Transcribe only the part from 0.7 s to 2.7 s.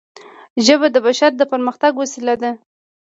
د بشر د پرمختګ وسیله ده